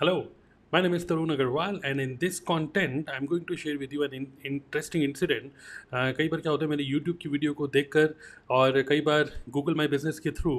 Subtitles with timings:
[0.00, 0.26] Hello,
[0.74, 4.02] my name is Tarun Agarwal, and in this content, I'm going to share with you
[4.02, 5.52] an in, interesting incident.
[5.92, 8.14] Uh, कई बार क्या होता है मैंने YouTube की video को देखकर
[8.50, 10.54] और कई बार Google My Business के थ्रू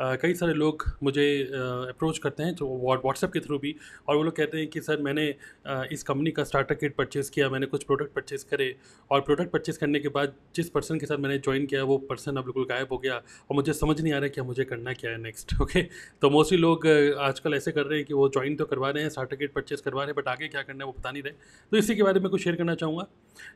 [0.00, 3.74] कई सारे लोग मुझे अप्रोच uh, करते हैं जो व्हाट्सएप के थ्रू भी
[4.08, 5.28] और वो लोग कहते हैं कि सर मैंने
[5.66, 8.74] uh, इस कंपनी का स्टार्टर किट परचेज़ किया मैंने कुछ प्रोडक्ट परचेज़ करे
[9.10, 12.36] और प्रोडक्ट परचेज़ करने के बाद जिस पर्सन के साथ मैंने ज्वाइन किया वो पर्सन
[12.36, 14.92] अब बिल्कुल गायब हो गया और मुझे समझ नहीं आ रहा है कि मुझे करना
[14.92, 15.82] क्या है नेक्स्ट ओके
[16.22, 19.02] तो मोस्टली लोग uh, आजकल ऐसे कर रहे हैं कि वो ज्वाइन तो करवा रहे
[19.02, 21.22] हैं स्टार्टर किट परचेज़ करवा रहे हैं बट आगे क्या करना है वो बता नहीं
[21.22, 21.32] रहे।
[21.72, 23.06] तो इसी के बारे में कुछ शेयर करना चाहूँगा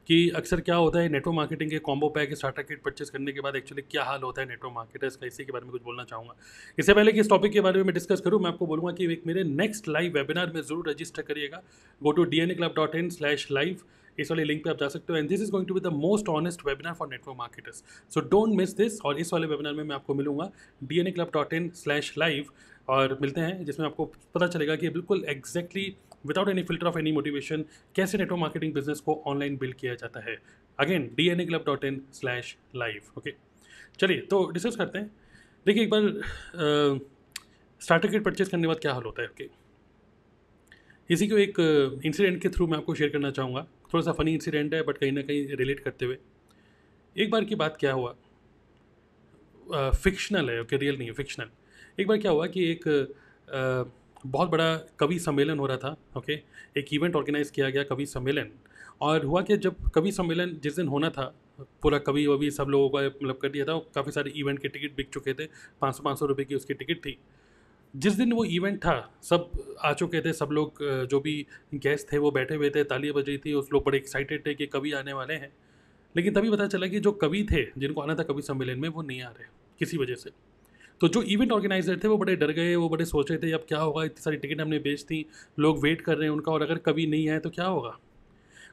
[0.08, 3.40] कि अक्सर क्या होता है नेटवर्क मार्केटिंग के combo pack starter kit purchase करने के
[3.40, 6.04] बाद एक्चुअली क्या हाल होता है नेटवर्क मार्केटर्स का इसी के बारे में कुछ बोलना
[6.04, 6.36] चाहूँगा।
[6.78, 9.12] इससे पहले कि इस टॉपिक के बारे में मैं डिस्कस करूँ, मैं आपको बोलूँगा कि
[9.12, 11.62] एक मेरे नेक्स्ट लाइव वेबिनार में ज़रूर रजिस्टर करिएगा।
[12.00, 13.84] Go to D N A club dot in slash live
[14.18, 15.92] इस वाले लिंक पे आप जा सकते हो। And this is going to be the
[15.92, 17.82] most honest webinar for network marketers
[18.14, 20.50] so don't miss this और इस वाले वेबिनार में मैं आपको मिलूँगा।
[20.84, 22.50] D N A club dot in slash live
[22.88, 25.94] और मिलते हैं, जिसमें आपको पता चलेगा कि बिल्कुल exactly
[26.26, 27.64] without any filter of any motivation
[27.96, 30.36] कैसे नेटवर्क मार्केटिंग बिज़नेस को ऑनलाइन बिल्ड किया जाता है।
[30.78, 33.34] Again D N A club dot in slash live okay
[33.98, 35.10] चलिए तो डिस्कस करते हैं।
[35.66, 37.00] देखिए, एक बार
[37.82, 39.56] स्टार्टर किट परचेज करने के बाद क्या हाल होता है ओके okay?
[41.10, 43.62] इसी को एक इंसिडेंट के थ्रू मैं आपको शेयर करना चाहूँगा।
[43.94, 46.16] थोड़ा सा फनी इंसिडेंट है बट कहीं ना कहीं रिलेट करते हुए।
[47.16, 48.14] एक बार की बात क्या हुआ?
[49.92, 51.50] फिक्शनल है ओके रियल नहीं है फिक्शनल
[51.98, 52.88] एक बार क्या हुआ कि एक
[53.48, 53.84] आ,
[54.26, 56.32] बहुत बड़ा कवि सम्मेलन हो रहा था ओके
[56.76, 58.48] एक इवेंट ऑर्गेनाइज किया गया कवि सम्मेलन।
[59.00, 61.24] और हुआ कि जब कवि सम्मेलन जिस दिन होना था
[61.82, 64.96] पूरा कवि ववि सब लोगों का मतलब कर दिया था काफ़ी सारे इवेंट के टिकट
[64.96, 65.46] बिक चुके थे
[65.80, 67.16] पाँच सौ पाँच सौ रुपये की उसकी टिकट थी।
[67.94, 69.50] जिस दिन वो इवेंट था सब
[69.80, 70.78] आ चुके थे सब लोग
[71.10, 73.98] जो भी गेस्ट थे वो बैठे हुए थे तालियाँ बज रही थी उस लोग बड़े
[73.98, 75.52] एक्साइटेड थे कि कवि आने वाले हैं।
[76.14, 79.02] लेकिन तभी पता चला कि जो कवि थे जिनको आना था कवि सम्मेलन में वो
[79.02, 79.46] नहीं आ रहे
[79.78, 80.30] किसी वजह से।
[81.04, 83.64] तो जो इवेंट ऑर्गेनाइजर थे, वो बड़े डर गए, वो बड़े सोच रहे थे, अब
[83.68, 84.04] क्या होगा?
[84.04, 85.26] इतनी सारी टिकट हमने बेच दी,
[85.58, 87.98] लोग वेट कर रहे हैं उनका और अगर कभी नहीं आए तो क्या होगा?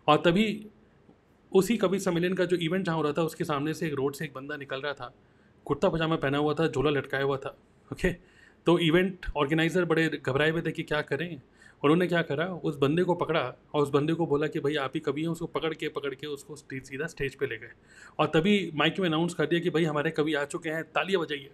[0.07, 0.65] और तभी
[1.51, 4.13] उसी कवि सम्मेलन का जो इवेंट जहाँ हो रहा था, उसके सामने से एक रोड
[4.13, 5.13] से एक बंदा निकल रहा था।
[5.65, 7.57] कुर्ता पजामा पहना हुआ था, झोला लटकाया हुआ था
[7.93, 8.13] ओके
[8.65, 11.41] तो इवेंट ऑर्गेनाइज़र बड़े घबराए हुए थे कि क्या करें?
[11.83, 12.45] उन्होंने क्या करा?
[12.45, 13.41] उस बंदे को पकड़ा
[13.73, 16.13] और उस बंदे को बोला कि, भाई, आप ही कवि हैं, उसको पकड़ के पकड़
[16.15, 17.71] के उसको सीधा स्टेज पे ले गए।
[18.19, 21.21] और तभी माइक में अनाउंस कर दिया कि, भाई, हमारे कवि आ चुके हैं, तालियाँ
[21.21, 21.49] बजाइए।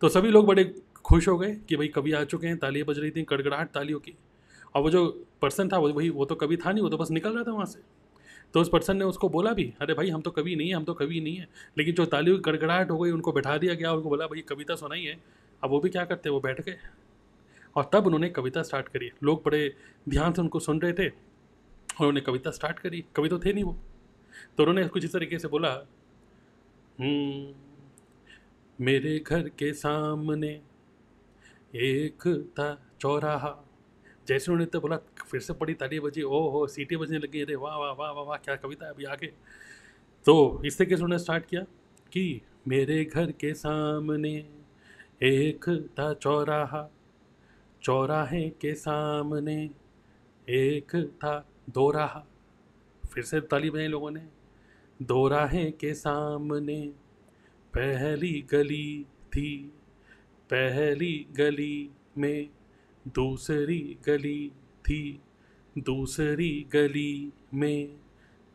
[0.00, 0.64] तो सभी लोग बड़े
[1.04, 4.00] खुश हो गए कि भाई कभी आ चुके हैं तालियाँ बज रही थी कड़गड़ाहट तालियों
[4.00, 4.14] की।
[4.74, 5.06] और वो जो
[5.42, 7.52] पर्सन था वो भाई वो तो कभी था नहीं वो तो बस निकल रहा था
[7.52, 7.80] वहाँ से।
[8.54, 10.84] तो उस पर्सन ने उसको बोला भी अरे भाई हम तो कभी नहीं है हम
[10.84, 13.92] तो कभी नहीं है। लेकिन जो तालियों की कड़गड़ाहट हो गई उनको बैठा दिया गया
[13.92, 15.18] उनको बोला भाई कविता सुनाई है।
[15.62, 16.76] अब वो भी क्या करते वो बैठ गए।
[17.76, 19.74] और तब उन्होंने कविता स्टार्ट करी। लोग बड़े
[20.08, 23.64] ध्यान से उनको सुन रहे थे और उन्होंने कविता स्टार्ट करी। कवि तो थे नहीं
[23.64, 23.76] वो।
[24.56, 25.70] तो उन्होंने कुछ इस तरीके से बोला
[26.98, 27.52] हम्म,
[28.78, 30.48] मेरे घर के सामने
[31.74, 32.22] एक
[32.58, 32.66] था
[33.00, 33.54] चौराहा।
[34.28, 34.96] जैसे उन्होंने तो बोला,
[35.30, 38.24] फिर से पड़ी ताली बजी ओ हो सीटी बजने लगी, अरे वाह वाह वाह वाह
[38.24, 39.26] वाह, क्या कविता है अभी आगे।
[40.26, 41.62] तो इस तरीके से उन्होंने स्टार्ट किया
[42.12, 44.34] कि मेरे घर के सामने
[45.22, 45.68] एक
[45.98, 46.88] था चौराहा।
[47.82, 49.70] चौराहे के सामने
[50.48, 51.38] एक था
[51.70, 52.24] दो राहा
[53.04, 54.26] फिर से ताली बजाई लोगों ने,
[55.00, 56.80] दोराहे के सामने
[57.74, 59.72] पहली गली थी।
[60.50, 62.48] पहली गली में
[63.08, 64.48] दूसरी गली
[64.88, 65.20] थी।
[65.78, 67.88] दूसरी गली में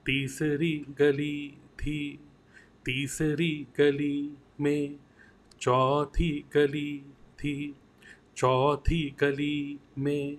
[0.05, 2.19] तीसरी गली थी।
[2.85, 4.95] तीसरी गली में
[5.61, 6.97] चौथी गली
[7.39, 7.75] थी।
[8.37, 10.37] चौथी गली में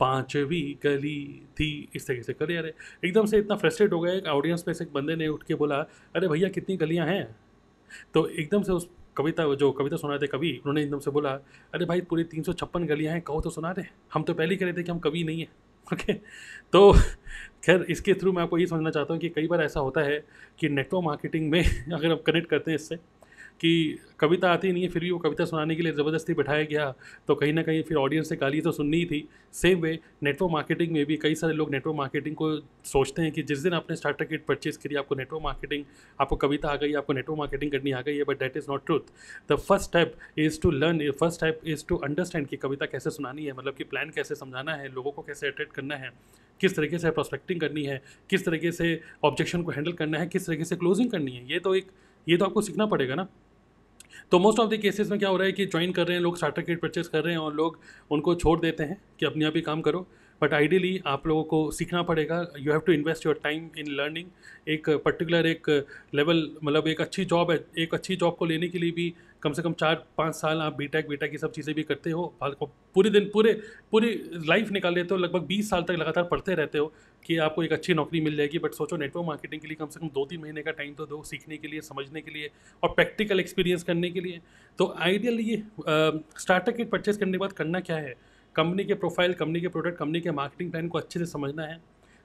[0.00, 2.74] पांचवी गली थी। इस तरीके से करे अरे
[3.04, 5.54] एकदम से इतना फ्रस्ट्रेट हो गया एक ऑडियंस में से एक बंदे ने उठ के
[5.54, 5.76] बोला,
[6.16, 7.36] अरे भैया, कितनी गलियाँ हैं?
[8.14, 11.30] तो एकदम से उस कविता, जो कविता सुना रहे थे कवि, उन्होंने एकदम से बोला,
[11.74, 14.50] अरे भाई, पूरी तीन सौ छप्पन गलियाँ हैं, कहो तो सुना रहे हम तो पहले
[14.50, 15.48] ही कह रहे थे कि हम कवि नहीं हैं।
[15.92, 16.12] ओके
[16.72, 16.92] तो
[17.64, 20.18] खैर, इसके थ्रू मैं आपको ये समझना चाहता हूँ कि कई बार ऐसा होता है
[20.58, 21.62] कि नेटवर्क मार्केटिंग में
[21.94, 22.96] अगर आप कनेक्ट करते हैं इससे
[23.60, 26.90] कि कविता आती नहीं है, फिर भी वो कविता सुनाने के लिए ज़बरदस्ती बैठाया गया
[27.28, 30.52] तो कहीं ना कहीं फिर ऑडियंस से गाली तो सुननी ही थी। सेम वे नेटवर्क
[30.52, 32.50] मार्केटिंग में भी कई सारे लोग नेटवर्क मार्केटिंग को
[32.84, 35.84] सोचते हैं कि जिस दिन आपने स्टार्टर किट परचेज करी, आपको नेटवर्क मार्केटिंग
[36.18, 38.86] आपको कविता आ गई, आपको नेटवर्क मार्केटिंग करनी आ गई है but that is not
[38.86, 39.12] truth
[39.52, 43.44] the first step is to learn first step is to understand कि कविता कैसे सुनानी
[43.44, 46.10] है मतलब कि प्लान कैसे समझाना है, लोगों को कैसे अट्रैक्ट करना है,
[46.60, 50.46] किस तरीके से प्रोस्पेक्टिंग करनी है, किस तरीके से ऑब्जेक्शन को हैंडल करना है, किस
[50.46, 51.90] तरीके से क्लोजिंग करनी है, ये तो एक,
[52.26, 53.28] ये तो आपको सीखना पड़ेगा ना।
[54.30, 56.22] तो मोस्ट ऑफ़ द केसेस में क्या हो रहा है कि ज्वाइन कर रहे हैं,
[56.22, 57.78] लोग स्टार्टर किट परचेज कर रहे हैं और लोग
[58.10, 60.06] उनको छोड़ देते हैं कि अपने आप ही काम करो।
[60.44, 64.26] बट आइडियली आप लोगों को सीखना पड़ेगा। You have to invest your time in learning
[64.68, 65.68] एक पर्टिकुलर एक
[66.14, 69.12] लेवल मतलब एक अच्छी जॉब है। एक अच्छी जॉब को लेने के लिए भी
[69.42, 72.26] कम से कम चार, पाँच साल आप बी टेक ये सब चीज़ें भी करते हो।
[72.94, 73.52] पूरे दिन, पूरे,
[73.92, 74.10] पूरी
[74.48, 76.92] लाइफ निकाल लेते हो। लगभग बीस साल तक लगातार पढ़ते रहते हो
[77.26, 80.00] कि आपको एक अच्छी नौकरी मिल जाएगी। बट सोचो नेटवर्क मार्केटिंग के लिए कम से
[80.00, 82.50] कम दो तीन महीने का टाइम तो दो सीखने के लिए, समझने के लिए
[82.82, 84.40] और प्रैक्टिकल एक्सपीरियंस करने के लिए।
[84.78, 85.62] तो आइडियली ये
[86.38, 88.14] स्टार्टर किट परचेज करने के बाद करना क्या है?
[88.56, 91.80] कंपनी के प्रोफ़ाइल, कंपनी के प्रोडक्ट, कंपनी के मार्केटिंग प्लान को अच्छे से समझना है।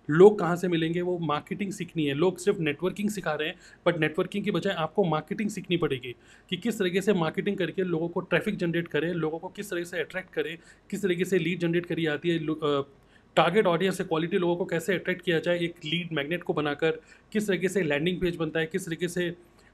[0.09, 3.55] लोग कहाँ से मिलेंगे वो मार्केटिंग सीखनी है। लोग सिर्फ़ नेटवर्किंग सिखा रहे हैं
[3.85, 6.15] बट नेटवर्किंग की बजाय आपको मार्केटिंग सीखनी पड़ेगी
[6.49, 9.85] कि किस तरीके से मार्केटिंग करके लोगों को ट्रैफ़िक जनरेट करें, लोगों को किस तरीके
[9.85, 10.57] से अट्रैक्ट करें,
[10.89, 12.83] किस तरीके से लीड जनरेट करी जाती है
[13.37, 16.99] टारगेट ऑडियंस से क्वालिटी लोगों को कैसे अट्रैक्ट किया जाए, एक लीड मैग्नेट को बनाकर
[17.31, 19.29] किस तरीके से लैंडिंग पेज बनता है, किस तरीके से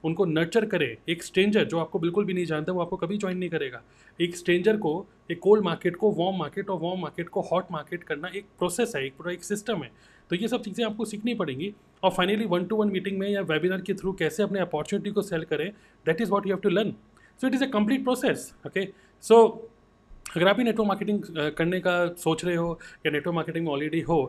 [0.05, 3.37] उनको नर्चर करे। एक स्ट्रेंजर जो आपको बिल्कुल भी नहीं जानता, वो आपको कभी ज्वाइन
[3.37, 3.81] नहीं करेगा।
[4.19, 8.03] एक स्ट्रेंजर को, एक कोल्ड मार्केट को वार्म मार्केट और वार्म मार्केट को हॉट मार्केट
[8.03, 9.91] करना एक प्रोसेस है, एक पूरा एक सिस्टम है।
[10.29, 11.73] तो ये सब चीज़ें आपको सीखनी पड़ेंगी।
[12.03, 15.21] और finally one to one meeting में या वेबिनार के थ्रू कैसे अपने अपॉर्चुनिटी को
[15.21, 15.69] सेल करें
[16.05, 16.91] that is what you have to learn
[17.39, 18.85] so it is a complete process okay
[19.23, 19.45] so
[20.35, 21.21] अगर आप भी नेटवर्क मार्केटिंग
[21.57, 24.19] करने का सोच रहे हो या नेटवर्क मार्केटिंग ऑलरेडी हो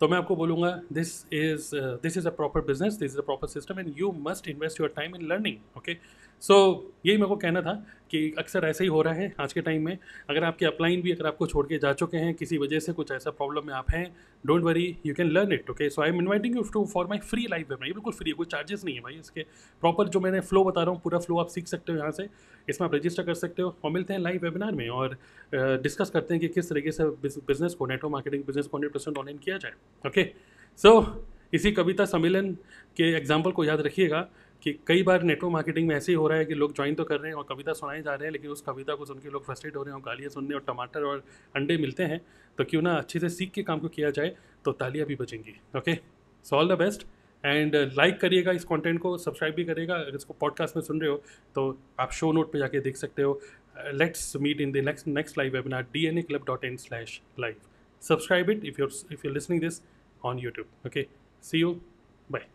[0.00, 1.70] तो मैं आपको बोलूँगा this is
[2.02, 4.92] this is a proper business this is a proper system and you must invest your
[4.96, 5.96] time in learning okay
[6.42, 7.72] so so, यही मेरे को कहना था
[8.10, 9.98] कि अक्सर ऐसा ही हो रहा है आज के टाइम में।
[10.30, 13.10] अगर आपके अपलाइन भी अगर आपको छोड़ के जा चुके हैं किसी वजह से कुछ
[13.12, 14.04] ऐसा प्रॉब्लम में आप हैं
[14.44, 17.18] don't worry you can learn it okay so I am inviting you to for my
[17.20, 19.42] free life webinar ये बिल्कुल फ्री है कोई चार्जेस नहीं है भाई इसके।
[19.82, 22.28] प्रॉपर जो मैंने फ्लो बता रहा हूँ पूरा फ्लो आप सीख सकते हो यहाँ से।
[22.68, 25.18] इसमें आप रजिस्टर कर सकते हो और मिलते हैं लाइव वेबिनार में और
[25.54, 29.18] डिस्कस करते हैं कि किस तरीके से बिज़नेस को नेटवर्क मार्केटिंग बिज़नेस को हंड्रेड परसेंट
[29.18, 29.72] ऑनलाइन किया जाए
[30.04, 30.30] ओके
[30.80, 31.00] सो
[31.54, 32.52] इसी कविता सम्मेलन
[32.96, 34.26] के एग्ज़ाम्पल को याद रखिएगा।
[34.64, 37.04] कि कई बार नेटवर्क मार्केटिंग में ऐसे ही हो रहा है कि लोग ज्वाइन तो
[37.04, 39.30] कर रहे हैं और कविता सुनाए जा रहे हैं, लेकिन उस कविता को सुन के
[39.30, 41.22] लोग फ्रस्ट्रेट हो रहे हैं और गालियाँ सुनने और टमाटर और
[41.56, 42.20] अंडे मिलते हैं।
[42.58, 44.34] तो क्यों ना अच्छे से सीख के काम को किया जाए
[44.64, 45.94] तो तालियाँ भी बचेंगी okay
[46.44, 47.06] so all the best
[47.44, 51.10] and like करिएगा इस कंटेंट को सब्सक्राइब भी करिएगा। अगर इसको पॉडकास्ट में सुन रहे
[51.10, 51.16] हो
[51.54, 51.68] तो
[52.00, 53.40] आप शो नोट पे जाके देख सकते हो।
[53.94, 57.20] Let's meet in the next next live webinar D N A club dot in slash
[57.40, 57.56] live
[58.02, 59.82] subscribe it if you're if you listening this
[60.24, 61.06] on YouTube okay
[61.44, 61.80] see you
[62.30, 62.46] Bye.